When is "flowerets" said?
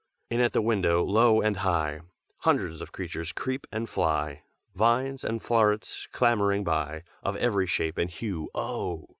5.43-6.07